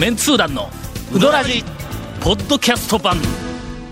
[0.00, 0.70] メンツー団の
[1.14, 1.62] ウドラジ
[2.22, 3.18] ポッドキャスト版。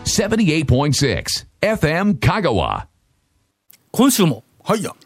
[0.07, 1.23] 78.6
[1.61, 2.87] FM Kagawa.
[3.91, 4.97] 今週もはいや。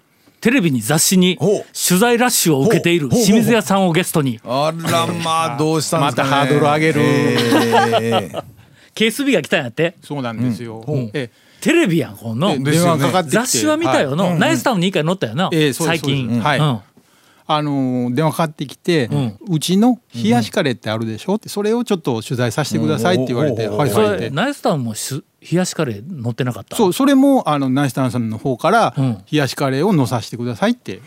[0.41, 4.39] テレビに雑誌に取材ラッシュを受けている清水屋さんをゲストに。
[4.45, 6.31] あらまあどうしたんですかね。
[6.31, 7.01] またハードル上げる。
[7.03, 8.45] えー。
[8.95, 9.97] KSB が来たんやって。
[10.05, 10.85] そうなんですよ。
[11.15, 11.31] え
[11.61, 13.39] テレビやんこのえ電話かかってきて。
[13.39, 16.81] 雑誌は見たよの、ナイスタウンに一回載ったよな、ええそうです最近、はいうん
[17.47, 19.09] あのー電話かかってきて、
[19.49, 24.25] うちの冷やしカレーってあるでしょってそれをちょっと取材させてくださいって言われて、うんそはいはいって。
[24.25, 26.77] れナイスタウンもし冷やしカレー載ってなかった？
[26.77, 31.01] そうそれもあのナイスタウンさんの方から、うん冷やしカレーを乗させてくださいって。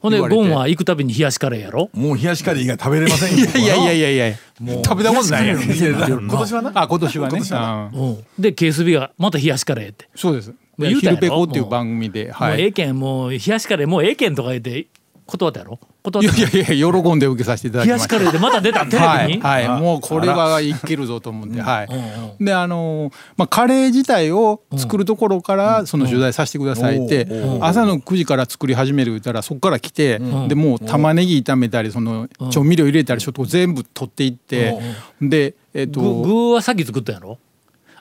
[0.00, 1.88] ほんで言われてゴンは行くたびに冷やしカレーやろ？
[1.94, 3.46] もう冷やしカレー以外食べれませんよ。
[3.46, 4.36] いやいやいやいやいや
[4.84, 5.62] 食べたことないやん。
[5.62, 6.72] いや今年はな。
[6.74, 7.40] あ今年はね。
[7.42, 10.50] 今うんうんで KSB がまた冷やしカレーって、そうです。
[10.50, 12.50] う言うたペコっていう番組で、はい。
[12.50, 14.88] もうええけんもう冷やしカレーもうええけんとか言って
[15.26, 15.78] 断ったやろ？
[16.02, 18.14] 断いったやいやいや喜んで受けさせていただき冷ました。
[18.16, 18.84] やしカレーでまた出た？
[18.86, 22.44] テレビに、はい、はい、もうこれはいけるぞと思って、はい。
[22.44, 27.26] であのーまあカレー自体を作るところからその取材させてくださいって、
[27.60, 34.78] 朝の9時から作り始める言ったらそこから来て、でもう玉ねぎ炒めたりその調味料入れたりちょっと全部取っていって、
[35.22, 37.38] でえっ、と具具はさっき作ったんやろ？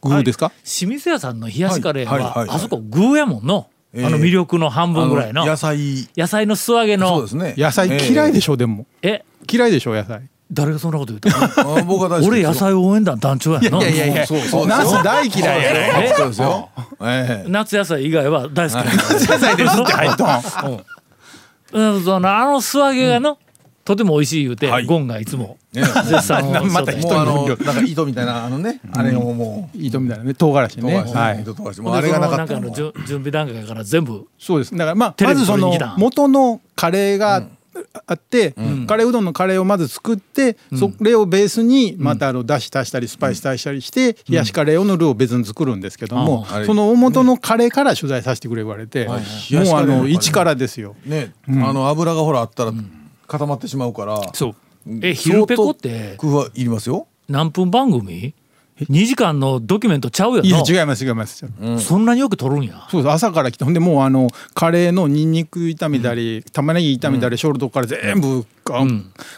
[0.02, 0.52] 具ですか？
[0.66, 6.08] 清水屋さんの冷やしカレーは,、はいはいあそこ具やもんの、ええあの魅力の半分ぐらいのあ野菜。
[6.18, 7.54] 野菜の素揚げのそうですね。
[7.58, 9.24] 野菜嫌いでしょ、でもえ？
[9.52, 10.28] 嫌いでしょ野菜。
[10.52, 13.80] 誰がそんなこと言った俺野菜応援団団長やんの？
[13.82, 16.10] いやいやいや、そうそうナス大嫌いやね。
[16.12, 16.70] えそうですよ。
[17.02, 17.50] ええ。
[17.50, 20.84] 夏野菜以外は大好きなんだ野菜ですって入っとん。
[21.74, 23.38] うんそのあの素揚げがの、
[23.86, 24.86] とても美味しい言うて、はい。
[24.86, 25.58] ゴンがいつも。
[25.74, 25.84] ね。
[26.08, 26.66] 絶賛を。
[26.66, 29.78] またしともうあ人のなんか糸みたいなあのねあれをもう。
[29.78, 30.82] 糸みたいなね唐辛子ね。
[30.82, 31.42] 唐辛子はい。
[31.42, 31.76] 糸唐辛子。
[31.78, 32.70] でもうあれがなかったの。
[32.72, 34.72] 準準備段階から全部そうです。
[34.72, 37.46] だからまあまずその元のカレーが
[38.08, 38.52] あって、
[38.88, 49.56] カレーうどんのカレーをまず作って、それをベースにまたあのだし足したりスパイス足したりして、冷やしカレーのルーを別に作るんですけども、その大元のカレーから取材させてくれ言われて、はい。
[49.56, 50.96] もうあの一からですよ。
[51.06, 51.34] ね。
[51.48, 52.74] あの油がほらあったら
[53.34, 54.22] 固まってしまうから。
[54.34, 54.56] そう。
[55.02, 56.14] え昼ペコって？
[56.18, 57.08] 工夫はいりますよ。
[57.28, 58.36] 何分番組
[58.80, 61.46] ？2時間のドキュメントちゃうやんいやの違います違います。
[61.80, 62.88] そんなによく撮るんや。
[62.92, 63.12] そうです。
[63.12, 68.86] 朝から来てほんでもうあのカレーのニンニク炒めたり、玉ねぎ炒めたりショルトから全部、あ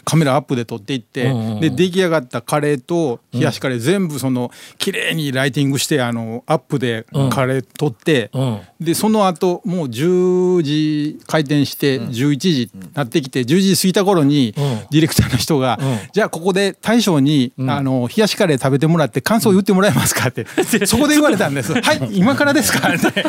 [0.04, 8.60] カメラアップで撮っていって、うんうんで出来上がったカレーと冷やしカレー全部その綺麗にライティングしてあのアップでカレー撮って、うん。
[8.80, 14.52] でその後もう10時開店して11時なってきて10時過ぎた頃に
[14.90, 15.78] ディレクターの人が
[16.12, 20.46] 「じゃあここで大将にあの冷やしカレー食べてもらって感想言ってもらえますか?」って。
[20.86, 23.24] そこで言われたんです「はい今からですか?」って。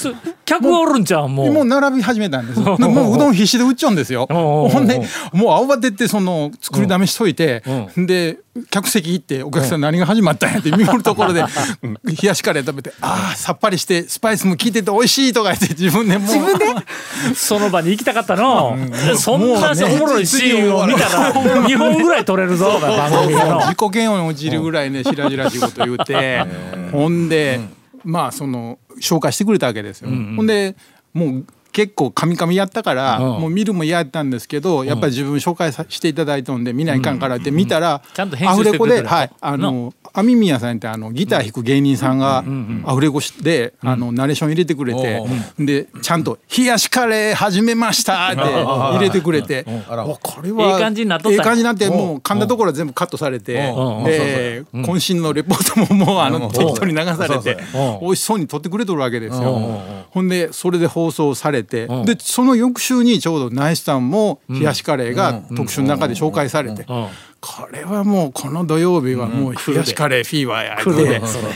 [0.00, 0.12] そ
[0.44, 1.52] 客がおるんちゃうもう。
[1.52, 2.58] もう並び始めたんです。
[2.64, 4.26] でもううどん必死で売っちゃうんですよ。
[4.28, 7.62] ほんでもう慌ててその作りだめしといて、
[7.96, 8.38] で
[8.70, 11.44] 客席行ってお客さん何が始まったんやって 見よるところで
[11.82, 11.94] うん。
[12.04, 16.66] 冷やしカレー食べてああさっぱりしてスパイスも効いてて美味しいとか言って自分でもう自分で？
[17.34, 18.76] その場に行きたかったの、
[19.16, 26.44] そんなもうねおもろいシーンを見たら2 本ぐらい撮れるぞ自己嫌悪に陥るぐらいね白々しいこと言うて
[26.92, 27.60] ほんで
[28.04, 30.08] まあその紹介してくれたわけですよ。
[30.08, 30.74] ほんで
[31.12, 33.40] もう結構カミカミやったからうん。
[33.42, 42.44] もう見るも嫌やったんですけどやっぱり自分紹介さしていただいたんで見ないかんからって見たらちゃんと編アフレコではいあの網宮さんってあのギター弾く芸人さんが
[42.84, 45.22] アフレコであのナレーション入れてくれて
[45.58, 51.42] でちゃんと「冷やしカレー始めました」って入れてくれてこれはええ感じになっとったんや。
[51.42, 54.04] ええ感じになってもう噛んだところは全部カットされてうん。
[54.04, 58.00] で渾身のレポートももうあの適当に流されてうん。
[58.00, 59.80] 美味しそうに撮ってくれとるわけですよ。
[60.10, 66.84] ほんでそれで放送されてでその翌週にちょうどナイスさんも冷やしカレーが特集の中で紹介されて。
[66.88, 67.06] うん
[67.40, 70.84] これはもうこの土曜日はもう冷やしカレーフィーバーやっ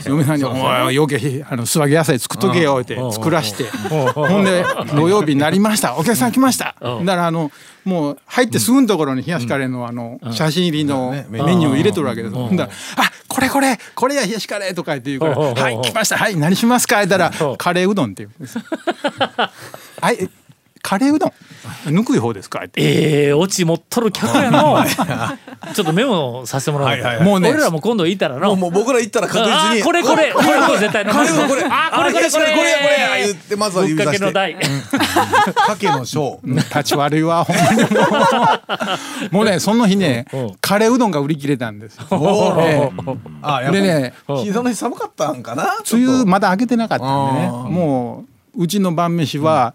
[0.03, 3.65] て嫁さんに「おい余計あの素揚げ野菜作っとけよ」って作らして。
[3.65, 4.65] ほんで
[4.95, 5.95] 土曜日になりました。
[5.95, 6.75] お客さん来ました。
[6.81, 7.51] だからあの
[7.83, 11.71] もう入ってすぐのところに冷やしカレーのあの写真入りのメニュー。
[11.71, 12.35] を入れとるわけです。
[12.35, 15.41] ほんだら「あこれこれこれや冷やしカレー」とか言って言うから「うん。
[15.41, 15.51] うん。
[15.51, 15.55] うん。
[15.55, 16.17] はい来ました。
[16.17, 18.57] はい何しますか?」言ったら「カレーうどん」って言うんです。
[20.01, 20.17] はい。
[20.19, 20.29] え
[20.87, 21.31] カレーうどん。
[21.95, 22.61] ぬくい方ですか？
[22.65, 22.79] って。
[22.81, 24.83] ええオチ持っとる客やの。
[25.73, 27.25] ちょっとメモさせてもらおう、はいはいはい。
[27.25, 29.81] もうね俺らも今度行ったらのもうもう僕ら行ったら確あ実に。
[29.81, 30.31] ーこれこれ。
[30.31, 30.77] これこれ。
[30.77, 31.63] 絶対のこれこれこれ。
[31.63, 32.45] あーこれこれこれ。
[32.45, 32.73] これこれ。
[32.75, 37.87] これ言ってまずはぶっか指さしてけの台かけの章立ち悪いわほんまにも
[39.31, 40.25] うもうねその日ね
[40.61, 49.73] カレーうどんが売り切れたんですよおえーあやっぱでねりその日寒かったんかな梅雨まだ開けてなかったんでねもううちの晩飯は、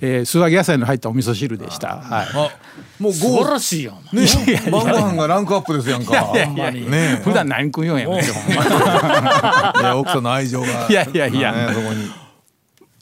[0.00, 1.96] えー素揚げ野菜の入ったお味噌汁でした。
[1.98, 2.26] はい。
[2.32, 2.50] あ
[2.98, 4.26] もう素晴ごらしいよね。
[4.70, 6.32] 晩ご飯がランクアップですやんか。
[6.32, 8.70] ね普段何食うよんやめてほんまに。
[9.80, 10.86] いや奥さんの愛情が。
[10.88, 11.52] いやいやいや。
[11.52, 12.10] ねそこに。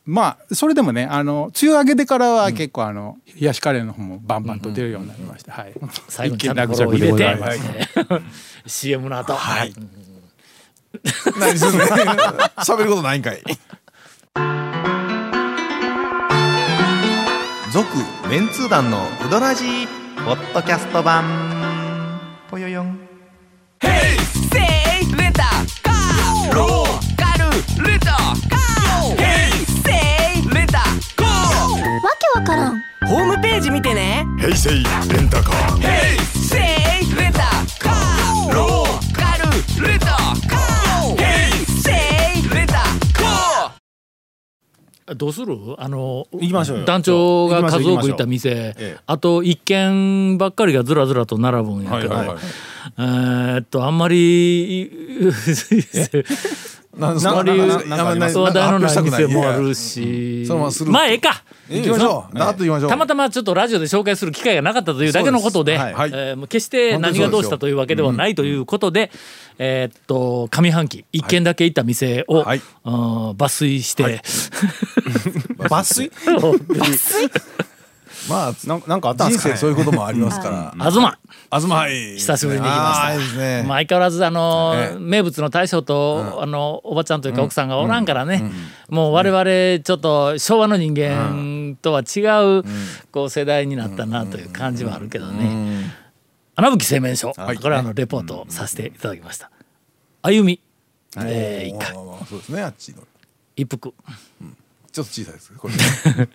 [0.06, 5.52] まあそれでもねあの梅雨明けてからは結構あの冷やしカレーの方もバンバンと出るようになりました。
[5.52, 5.74] はい。
[6.08, 8.22] 最後にちゃんとこれを入れて落着でございます。
[8.80, 9.34] CM の後。
[9.34, 9.74] はい。
[11.38, 11.84] 何するね
[12.64, 13.42] 喋ることないんかい
[17.78, 17.96] 続
[18.28, 19.86] メンツー団のウドラジー
[20.24, 21.24] ポッドキャスト版。
[22.50, 22.88] ぽよよん。
[22.88, 22.96] わ
[32.18, 32.82] けわからん。
[33.06, 34.26] ホームページ見てね。
[34.40, 35.80] 平成レンタカー。
[35.80, 36.37] せい
[45.14, 45.56] どうする？
[45.78, 46.84] あの行きましょうよ。
[46.84, 48.96] 団長が数多く行った行店ええ。
[49.06, 54.90] あと一軒ばっかりがずらずらと並ぶんやけど、えーっとあんまり
[56.98, 57.38] なんですか？
[57.38, 61.42] あんまりなんかなんかなんか話題のない店もあるいしそのまあええか。
[61.70, 62.36] や行きましょう。
[62.38, 62.90] だっと行きましょう。
[62.90, 66.10] たまたまちょっとラジオで紹介する機会がなかったというだけのことで、ですはい。
[66.12, 69.10] え決して何がどうしたというわけではないということで、
[69.58, 72.62] えーっと上半期一軒だけ行った店を、はい。
[72.84, 74.22] うん抜粋して、
[75.58, 76.10] 抜粋？
[78.28, 80.72] まあなんなんかあったんで人すか、ね、生そういうこともありますから。
[80.72, 80.94] 東
[81.50, 82.16] 東はい。
[82.16, 83.18] 久しぶりに行きました。
[83.18, 83.64] ですね。
[83.66, 84.98] まあ、相変わらずあの、ええ。
[84.98, 88.42] 名物の大将と、あのおばちゃんというか奥さんがおらんからね、
[88.88, 92.20] もう我々ちょっと昭和の人間とは違
[92.58, 92.64] う、
[93.10, 96.08] こう世代になったなという感じはあるけどね。
[96.54, 97.56] 穴吹製麺所、はい。
[97.56, 99.50] これはあのレポートをさせていただきました。
[100.22, 100.60] 歩み、
[101.16, 103.02] えー一回まあまあまあそうですねあっちの。
[103.56, 103.94] 一服。
[104.92, 105.74] ちょっと小さいですこれ。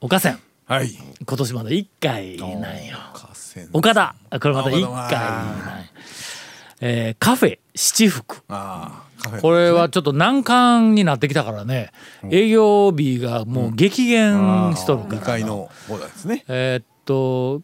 [0.00, 0.90] 岡線はい。
[1.26, 2.96] 今年まだ一回なんよ。
[3.72, 4.14] 岡田。
[4.40, 5.84] これまた一回岡なん。
[6.80, 8.42] えーカフェ七福。
[9.40, 11.92] これはちょっと難関になってきたからね、
[12.30, 15.16] 営業日がもう激減しとるから。
[15.16, 16.44] 2な、階の方ですね。
[16.48, 17.62] えーっと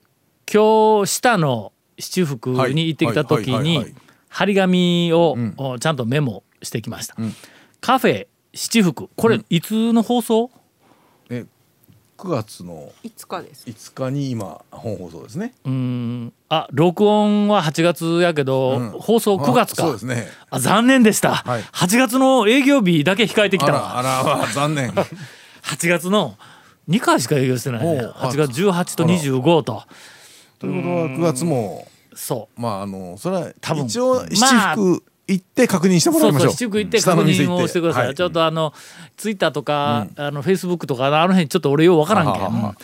[0.52, 3.94] 今日下の七福に行ってきた時に
[4.28, 5.36] 張り紙を、
[5.80, 7.34] ちゃんとメモしてきました、ん。
[7.80, 9.08] カフェ七福。
[9.16, 10.59] これいつの放送、え
[12.20, 13.64] 9月の5日です。
[13.66, 15.54] 5日に今本放送ですね。
[15.64, 16.32] うーん。
[16.50, 18.90] あ録音は8月やけど、うん。
[18.90, 19.84] 放送9月か。
[19.84, 20.26] あそうですね。
[20.50, 21.62] あ残念でした、はい。
[21.62, 23.98] 8月の営業日だけ控えてきあたわら。
[23.98, 24.90] あらまあ残念。
[25.64, 26.36] 8月の
[26.90, 28.02] 2回しか営業してないね。
[28.02, 28.14] おう。
[28.18, 29.82] あ8月18と25と。
[30.58, 32.60] ということは9月もそう。
[32.60, 33.86] まああのそれは多分。
[33.86, 35.02] 一応まあ七福
[35.32, 36.50] 行って確認してもらそいうましょう。
[36.50, 38.74] そう七福行って確認をしてください、はちょっとあの
[39.16, 42.42] ツイッターとか、あのフェイスブックとかあの辺ちょっと俺ようわからんけん。
[42.42, 42.74] ははは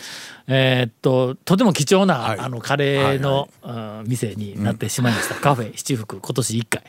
[0.48, 2.38] えーっととても貴重な、はい。
[2.38, 3.72] あのカレーの、う
[4.04, 6.82] ん店になってしまいました、カフェ七福今年1回、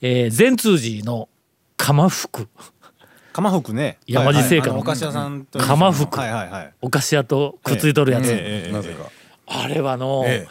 [0.00, 1.28] えー、善通寺の
[1.76, 2.48] 鎌福。
[3.32, 3.98] 鎌福ね。
[4.06, 6.18] 山地製菓のあのお菓子屋さんと鎌福。
[6.18, 6.72] はいはいはい。
[6.80, 8.34] お菓子屋とくっついとるやつ、ええ。
[8.66, 8.72] ええ。
[8.72, 9.10] なぜか。
[9.46, 10.46] あれはの、え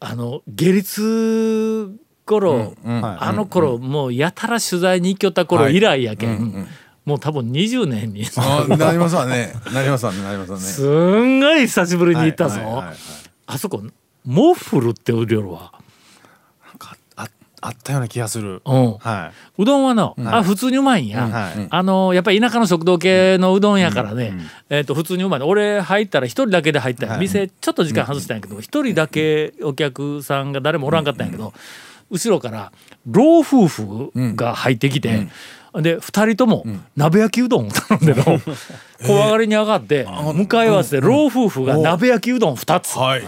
[0.00, 1.90] あの下律
[2.26, 6.66] 頃、あの頃、もうやたら取材に行きよった頃以来やけん、
[7.06, 8.24] もう多分20年に。
[8.76, 9.54] なりますわね。
[9.72, 10.90] なりますわねなりますわ
[11.22, 11.38] ね。
[11.38, 12.60] んごい久しぶりに行ったぞ、
[13.46, 13.82] あそこ
[14.24, 15.72] モッフルって売りよるわ、
[17.16, 17.28] あ
[17.62, 18.60] あったような気がする。
[18.64, 21.66] うん、はうどんはの、あ普通にうまいんや、はい。
[21.70, 24.34] あのやっぱり田舎の食堂系のうどんやからね、
[24.68, 25.40] えー、と普通にうまい。
[25.40, 31.54] の俺入ったら一人だけで入った店ちょっと時間外したんやけど一人だけお客さんが誰もおらんかったんやけど、
[32.10, 32.72] 後ろから
[33.10, 35.28] 老夫婦が入ってきて、
[35.74, 36.64] で2人とも
[36.96, 38.22] 鍋焼きうどんを頼んでの。
[39.06, 42.96] 小上がりに上がって向かい合わせて老夫婦が鍋焼きうどん2つ。
[42.96, 43.22] はい。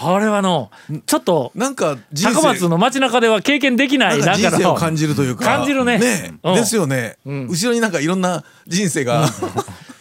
[0.00, 0.70] あれはの
[1.06, 4.58] ちょっとなんか人高松生の街中では経験できなないなんかの。
[4.58, 5.44] 生を感じるというか。
[5.44, 6.00] 感じるね。
[6.44, 6.54] うん。
[6.54, 7.16] ですよね。
[7.24, 9.28] 後ろになんかいろんな人生が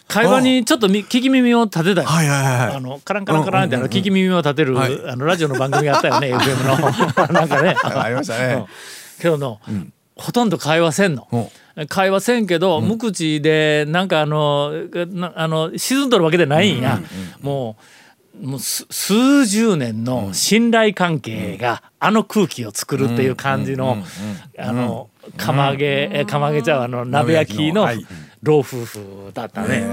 [0.07, 2.07] 会話にちょっとみ聞き耳を立てたよ。
[2.07, 4.99] はいはいはいあのカランカランカランってあの聞き耳を立てる、はい。
[5.07, 7.27] あのラジオの番組があったよね FM の。
[7.33, 7.75] なんかね。
[7.83, 8.65] ありましたね。
[9.19, 9.59] けどの、
[10.15, 11.51] ほとんど会話せんの、
[11.89, 14.71] 会話せんけど、無口でなんかあの
[15.07, 16.99] なあの沈んどるわけでないんや、
[17.41, 17.83] もう
[18.41, 23.97] もうす数十年の信頼関係があの空気を作るっていう感じの
[24.57, 28.05] あの釜揚げえ釜揚げちゃうあの鍋焼きのはい。
[28.43, 29.83] 老夫婦だったね。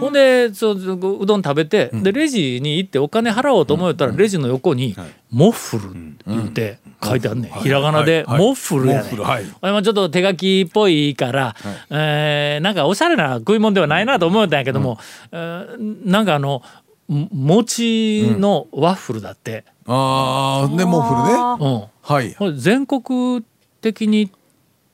[0.00, 4.96] ほんでそううどん食べて、でレジに行ってお金払おうと思ったら、レジの横に
[5.30, 5.90] 「モッフル」
[6.26, 9.44] 言うて書いてあるね、ひらがなで「モッフル」やね、はい。
[9.60, 11.54] 俺もちょっと手書きっぽいから、
[11.90, 14.98] えーなんかおしゃれな食い物ではないなと思ったんやけども、
[15.32, 16.62] えーなんかあのも
[17.10, 21.70] 餅のワッフルだって、ああでモッフルね。
[21.72, 21.84] うん。
[22.02, 22.34] はい。
[22.36, 23.44] これ全国
[23.80, 24.30] 的に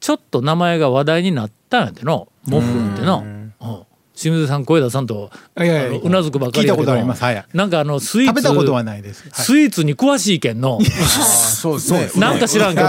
[0.00, 2.28] ちょっと名前が話題になったんやての。
[2.46, 3.35] モッフルっての。
[4.16, 7.22] うん清水さん小枝さんとうなずくばっか聞いたりやけどことあります。
[7.22, 7.46] はい。
[7.52, 9.22] なんかあのスイーツ食べたことはないです。
[9.24, 9.32] はい。
[9.32, 10.80] スイーツに詳しいけんの。
[10.82, 12.20] そうですね。
[12.20, 12.88] なんか知らんけど。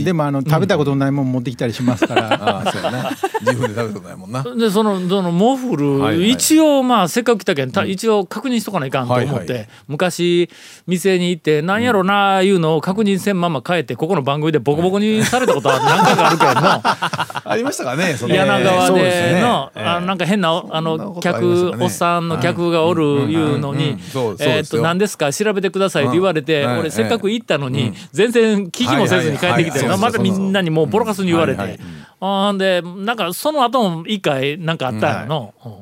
[0.00, 2.34] でもあの食べたことないもん持ってきたりしますから。
[2.44, 3.10] ああそうやな。
[3.40, 4.42] 自分で食べたことないもんな。
[4.42, 6.30] で そのそのモッフル、はいはい。
[6.30, 9.68] 一応まあせっかく来たけんた一応確認しとかないかんと思って、はいはい。
[9.88, 10.50] 昔
[10.86, 16.82] 店に行ってなんやろないうのを確認せんまま帰ってここの番組でボコボコにされたことは何回かあるけんの。
[17.50, 18.34] ありましたかねその。
[18.34, 21.42] 柳川での、なんか変なありましたかね。
[21.74, 23.34] 客おっさんの客がおるい。
[23.34, 24.80] うのにえーっですよ。
[24.80, 25.32] と何ですか？
[25.32, 26.68] 調べてくださいって言われてうん。
[26.68, 29.98] はい俺せっかく行ったのに全然聞きもせずに帰ってきてはいはいはい。
[30.00, 31.60] またみんなにもうボロカスに言われて。
[31.60, 31.80] はいはい。
[32.20, 35.54] あんでなんかその後も一回なんかあったんやの？
[35.64, 35.72] うん。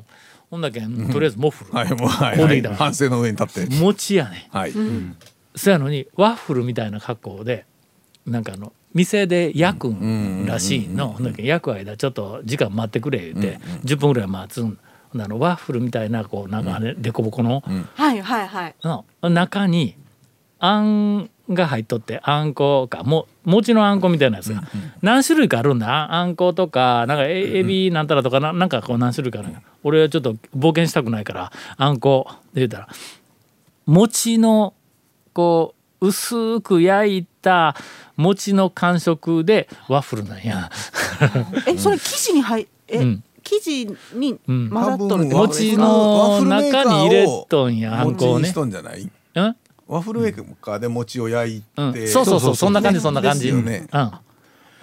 [0.50, 1.72] ほんだけんとりあえずモッフル。
[1.72, 3.74] はいもうはいこうできた反省の上に立って。
[3.76, 4.72] 餅やねはい。
[5.54, 7.64] そやのにワッフルみたいな格好で
[8.26, 11.08] なんかあの店で焼くんらしいの。
[11.08, 14.78] ほんだけ焼く間ちょっと時間待ってくれ言って10分ぐらい待つん
[15.10, 17.62] ほんであのワッフルみたいなこうなんかね凸凹の
[17.94, 18.74] はいはいはい。
[18.82, 19.94] の中に
[20.58, 24.62] あんが入っとってあんこかも餅のあんこみたいなやつが。
[25.02, 25.88] 何種類かあるんだ？
[25.88, 32.88] ああんことかなんかえエビなんたらとかななんかこう何種類かあるんや俺はちょっと冒険したくないからあんこで言うたら
[33.86, 34.74] 餅の
[35.34, 37.74] こう薄く焼いた
[38.16, 40.70] 餅の感触でワッフルなんや。
[41.66, 43.24] えそれ生地に入え、うん。
[43.42, 44.70] 生地にうん。
[44.70, 45.82] 混ざっとる餅か？
[45.82, 48.40] の中に入れとんやあんこをね。
[48.40, 48.54] 餅にし。
[48.54, 49.02] とんじゃない？
[49.02, 49.56] うん？
[49.86, 51.92] ワッフルメーカーで餅を焼いうん。
[51.92, 52.56] て、そうそうそう。
[52.56, 53.44] そんな感じそんな感じ。
[53.44, 53.86] ですよね。
[53.92, 54.12] うん、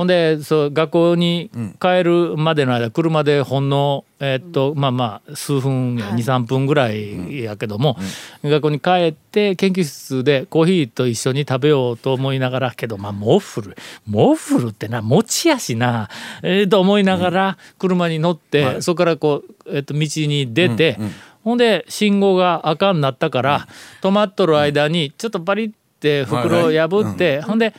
[0.03, 7.97] ほんでそう学校に帰るまでの間車でほんのえーっと、まあまあ数分や23分ぐらいやけども、
[8.43, 16.09] 学校に帰って研究室でコーヒーと一緒に食べようと思いながらけどまあモッフルモッフルってな餅やしな、
[16.41, 20.97] えーと思いながら車に乗って、そこからこう、えーっと道に出て、
[21.43, 23.67] ほんで信号が赤になったから、
[24.01, 27.73] 止まっとる間にちょっとパリって袋を破って、ほんで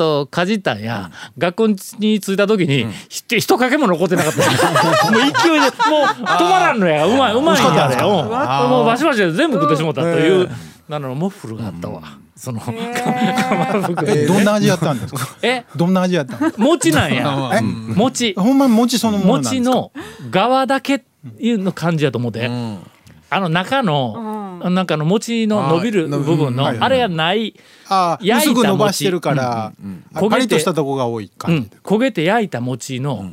[0.00, 1.76] とかじったんや、学校に
[2.20, 4.40] 着いた時に、ひ一かけも残ってなかった。
[5.12, 5.70] もう勢いでもう
[6.24, 7.06] 止まらんのや。
[7.06, 7.88] うまいうまいんや。
[7.88, 8.02] でうん。
[8.02, 10.50] もうバシバシで全部食ってしもったという、
[10.88, 12.00] なのモッフルがあったわ、
[12.34, 12.62] その、
[14.06, 15.28] えどんな味やったんですか？
[15.42, 15.64] え？
[15.76, 16.52] どんな味やったん。
[16.56, 17.50] 餅なんや。
[17.52, 17.60] え？
[17.60, 18.32] 餅。
[18.38, 19.60] ほんまに餅そのものなんですか？
[19.60, 19.92] 餅の
[20.30, 21.04] 側だけ
[21.38, 22.50] いうの感じやと思って、
[23.28, 27.54] あの中の、なんかあの餅の伸びる部分のはいあれがない、
[28.20, 29.72] 焼い伸ばしてるから、
[30.12, 33.32] あ焦げとしたとこが多い焦げて焼いた餅の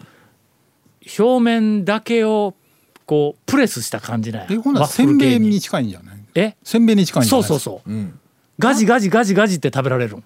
[1.19, 2.53] 表面だけを
[3.05, 4.47] こうプレスした感じなんや。
[4.51, 6.17] えほんなせんべい系にに近いんじゃない。
[6.35, 6.55] え？
[6.63, 7.25] せんべいに近い。
[7.25, 7.91] そうそうそう、
[8.59, 10.17] ガジガジガジガジって食べられる。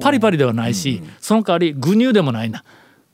[0.00, 2.64] パリパリではないし、その代わり具乳でもないな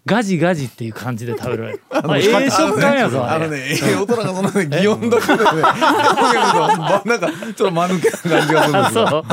[0.04, 9.06] ガジガジっていう感じで食べられる あええ食感やぞあのね、ええ大人がそんなね、擬音だけでね、 なんか、ちょっと間抜けな感じがするんですよ。
[9.06, 9.25] そう。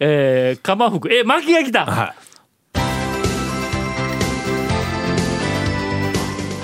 [0.00, 2.14] えー、え巻きが来た。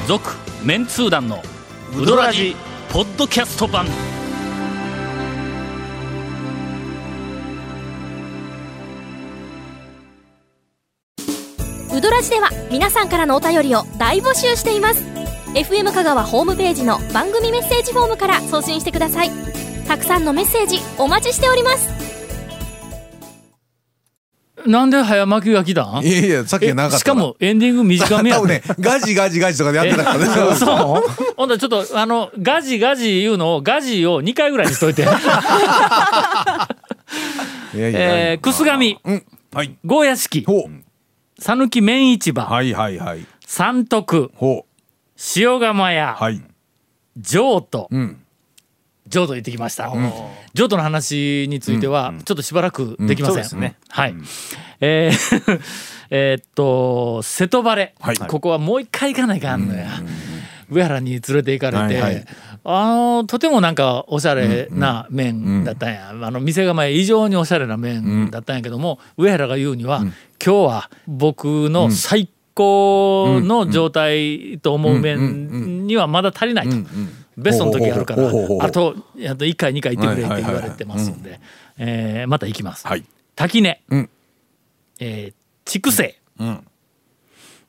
[0.07, 0.31] 続、
[0.63, 1.43] メンツー団の
[1.97, 2.55] ウドラジ
[2.91, 3.87] ポッドキャスト版。
[11.95, 15.05] ウドラジでは皆さんからのお便りを大募集しています。
[15.55, 19.31] FM 香川ホームページの番組メッセージフォームから送信してください。
[19.87, 21.89] たくさんのメッセージお待ちしております。
[24.67, 26.05] なんで早巻きが来たん？
[26.05, 26.97] いやいや、さっきがなかった。
[26.97, 30.25] えしかもエンディング短めや多分ね、ガジガジガジとかでやってたからね。
[30.53, 31.35] えそう？
[31.37, 35.07] ほんとちょっとあのガジガジ言うのをガジを2回ぐらいにしといて。
[37.77, 38.99] えー、くすがみ。
[39.05, 39.25] うん。
[39.53, 39.77] はい。
[39.85, 40.45] ゴーヤ式。
[40.45, 40.84] ほう。
[41.39, 43.27] 讃岐麺市場、はいはいはい。
[43.47, 44.67] 三徳ほ
[45.37, 46.23] 塩釜屋、う。
[46.23, 46.43] はい。
[47.17, 48.21] 譲渡うん。
[49.07, 49.93] 譲渡行ってきました。
[50.55, 53.61] 譲渡の話についてはちょっとしばらくできません。
[53.61, 54.15] ねはい。
[54.81, 55.61] えー
[56.11, 59.89] えーっと瀬戸晴れ、はいここはもう一回行かないかんのや。
[60.71, 62.27] 上原に連れて行かれて、はいはい
[62.67, 76.77] あのとてもなんかおしゃれな麺だったんや、あの店構え異常におしゃれな麺だったんやけども、上原が言うには、今日は僕の最高の状態と思う麺にはまだ足りないと。
[77.37, 81.41] ベストの時あるからあとあと1回2回行ってくれって言われてますんで
[81.79, 82.87] えーまた行きます。
[82.87, 83.05] はい。
[83.35, 83.83] 滝根。
[83.91, 84.11] うん。
[85.01, 86.65] えー筑西うん。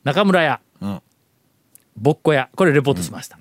[0.04, 0.60] 中村屋。
[0.82, 1.02] うん。
[1.98, 2.50] ぼっこ屋。
[2.56, 3.40] これレポートしました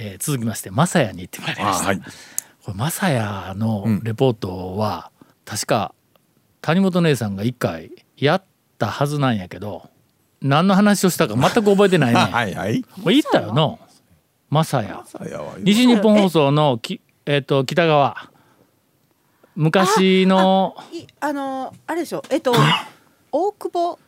[0.00, 1.84] えー続きまして正屋に行ってまいりました。
[1.84, 1.98] あはい。
[2.00, 2.04] こ
[2.68, 5.10] れ正屋のレポートは
[5.44, 5.92] 確か
[6.60, 8.44] 谷本姉さんが1回やっ
[8.78, 9.88] たはずなんやけど
[10.40, 12.20] 何の話をしたか全く覚えてないね。
[12.20, 12.80] は いはい。
[12.96, 13.78] もう言ったよの？
[14.50, 18.30] 正屋さやは西日本放送のき、えっと北側。
[19.56, 22.22] 昔のいあのあれでしょ？
[22.30, 22.52] えっと
[23.32, 23.98] 大久保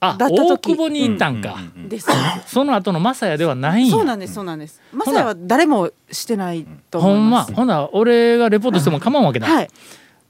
[0.00, 1.56] あ大久保に行ったんか、
[1.88, 2.08] です。
[2.46, 3.92] その後の正屋ではないんや。
[3.92, 4.80] そうなんですそうなんです。
[4.92, 7.30] まさやは誰もしてないと思ほんいま。
[7.30, 9.70] ますほな俺がレポートしても構わんわけだ、はい。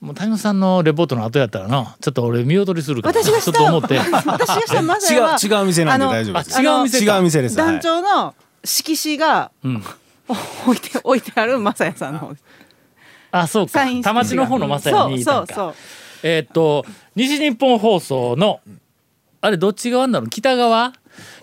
[0.01, 3.99] もう谷本さんのレポートの後やったらなちょっって見劣りするから私がしたちょっと思って。
[4.27, 6.59] 私がしたまさ違うやは違う店なんで大丈夫です。
[6.59, 7.17] あ違う店か。
[7.17, 7.57] 違う店です。
[7.57, 9.83] 団長の色紙がうん。
[10.67, 12.45] 置いて置いてあるまさやさんの方です。
[13.33, 13.85] あそうか。
[14.03, 15.55] 田町の方の正屋にいたんか。
[15.55, 15.75] そうそうそう。
[16.23, 16.87] えーっと
[17.17, 18.61] 西日本放送の
[19.45, 20.29] あれどっち側なの？
[20.29, 20.95] 北側？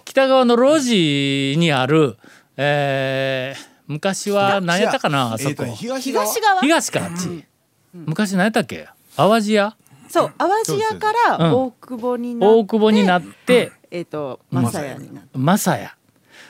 [0.05, 2.17] 北側の路地にある
[2.57, 5.33] えー昔は何やったかな？
[5.33, 5.55] あそこ。
[5.59, 6.25] えー東側？
[6.25, 6.61] 東側？
[6.61, 7.45] 東かあっち。
[7.93, 8.87] 昔何やったっけ？
[9.15, 9.75] 淡路屋？
[10.09, 11.39] そう淡路屋かうん。
[11.39, 15.37] ら大久保になって、大久保になってえっ、とまさやになって。
[15.37, 15.95] 正屋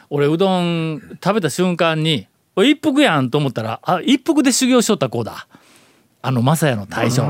[0.10, 5.48] 俺うどん食べた瞬間におい一服やんと思ったらあ一服で修行しとった子だ。
[6.22, 7.29] あの正屋の大将。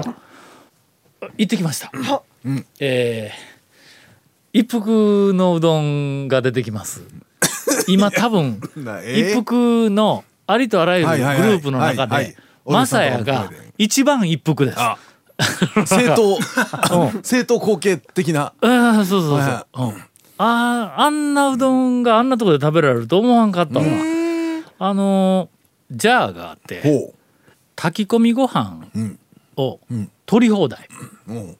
[1.37, 1.91] 行ってきました、
[2.79, 3.51] えー
[4.53, 7.03] 一服のうどんが出てきます。
[7.87, 8.59] 今多分
[9.15, 14.77] 一服のありとあらゆるグループの中で正屋が一番一服です。
[14.79, 14.97] あ
[15.87, 16.39] 正当
[17.23, 18.53] 正当後継的な。
[18.61, 19.89] ああそうそうそう、はうん、
[20.37, 23.85] あーあんなうどんがあんなところで食べられると思わんかったわ、
[24.79, 27.13] あのージャーがあってほ
[27.75, 29.19] 炊き込みご飯ん。
[29.57, 30.09] をん。
[30.25, 30.87] 取り放題、
[31.27, 31.57] うもう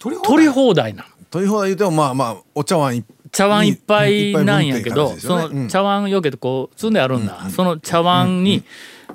[0.00, 8.64] 取り放題なのというほど言うてもまあまあお茶碗一茶碗いっぱいなんやけど、いっぱい分っていう感じですその茶碗よけてこう積んであるんだ、その茶碗に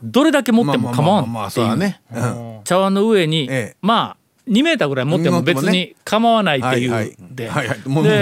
[0.02, 2.62] どれだけ持っても構わんっていう。
[2.64, 3.78] 茶碗の上に、ええ。
[3.82, 6.92] まあ2メーターぐらい持っても別に構わないっていう。
[6.92, 7.16] はいはい。
[7.32, 7.80] で、はいはい。
[7.86, 8.22] もうで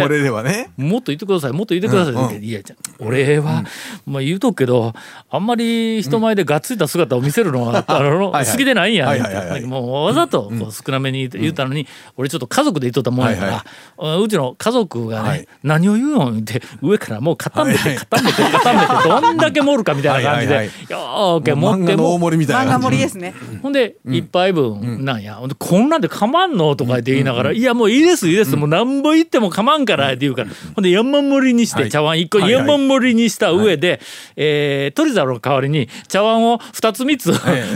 [0.78, 1.52] もっと言ってください。
[1.52, 2.26] もっと言ってください。
[2.38, 3.64] って、いやじゃ俺は、
[4.06, 4.94] まあ言うとくけど
[5.30, 8.96] あんまり人前でがっついた姿を見せるのは、あのはい好きでないん。
[8.96, 9.62] や、はいはいはいはい。
[9.64, 13.64] もうわざとこう少なめに言ったのに、俺ちょっと家族で言っとったもんやか
[13.98, 15.48] ら、うちの家族がね、はい。
[15.64, 17.98] 何を言うのって上からもう固めて、はいはい。
[18.06, 23.34] 固めて固めてどんだけ盛るかみたいな感じで、はいはいよーけもう漫画の大持っても盛りみたい漫画な感じ盛りですね。
[23.62, 34.00] ほんで一杯分なんや、ほんでこんなんでかまんのとか言って言いながら「いやもういいですいいです、もうなんぼ言ってもかまんから」って言うから、ほんで山盛りにして、はい茶碗1個山盛りにした上で、
[34.36, 37.32] えー鳥皿の代わりに茶碗を2つ3つ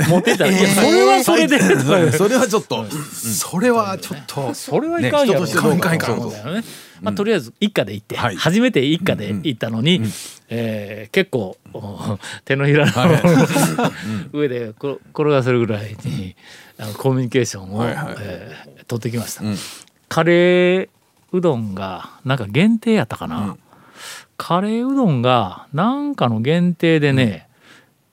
[0.10, 1.58] 持っていったら「いやそれはそれで」
[2.15, 6.32] それはちょっとそれはちょっとそれはいかんやろ。
[7.02, 8.36] まあ、とりあえず一家で行って、はい。
[8.36, 10.02] 初めて一家で行ったのに、
[10.50, 12.91] えー結構お手のひらの、
[14.34, 16.36] 上でこ転がせるぐらいに
[16.98, 18.16] コミュニケーションを、はいはい。
[18.20, 19.44] えー取ってきました、
[20.08, 20.90] カレー
[21.34, 23.58] うどんがなんか限定やったかな、
[24.38, 27.50] カレーうどんがなんかの限定でね、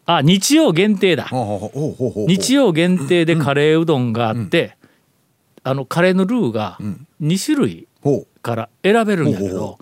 [0.05, 1.29] あ日曜限定だ、
[2.27, 4.77] 日曜限定でカレーうどんがあって、
[5.63, 7.07] あのカレーのルーがん。
[7.23, 9.79] 2種類ほから選べるんだけど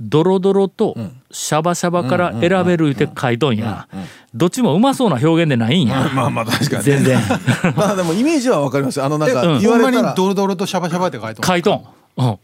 [0.00, 0.96] ドロドロと
[1.30, 3.88] シャバシャバから選べるって書いとんや。
[4.34, 6.06] どっちもうまそうな表現でないんや。
[6.06, 7.18] うまあまあ確かに全然。
[7.76, 9.02] まあでもイメージはわかります。
[9.02, 9.60] あのなんかうん。
[9.60, 11.84] 言ほんまにわれたらドロドロとシャバシャバって書いてます書いとん、
[12.18, 12.38] うん、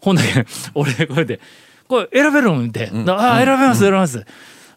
[0.00, 0.22] ほんで
[0.74, 1.40] 俺これで
[1.88, 4.24] 「これ選べるん?」って「ああ選べます選べます」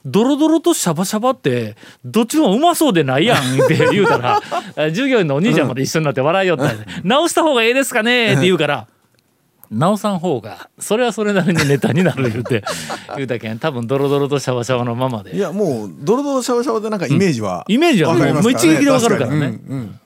[0.06, 4.40] ドロドロとシャバシャバってどっちもうまそうでないやんって 言うたら
[4.76, 6.72] あ従業員のお兄ちゃんまで一緒になって笑いよった
[7.04, 8.88] 直した方がええですかねって言うから
[9.72, 12.64] 直さん方がそれはそれなりにネタになる言うて
[13.16, 19.38] 言うたけん多分ドロドロとシャバシャバのままいでやもうドロドロシャワシャワでなんかイメージはイメージはもう一撃でわかるからね。
[19.38, 20.00] うんうん。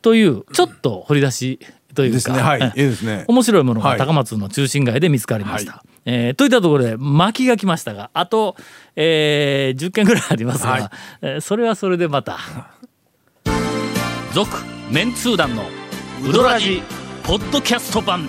[0.00, 1.58] というちょっと掘り出し
[1.94, 2.38] というかですね。
[2.40, 2.72] はい。
[2.76, 3.24] えいいですね。
[3.26, 3.98] 面白いものがはい。
[3.98, 5.82] 高松の中心街で見つかりました。
[6.04, 8.56] えーといったところで巻きが来ましたがあと、
[8.96, 10.88] えー10件ぐらいありますが、はい。
[11.22, 12.38] えーそれはそれでまた。
[14.32, 14.56] 続
[14.90, 15.64] メンツー団の
[16.26, 16.82] ウドラジ
[17.24, 18.28] ポッドキャスト版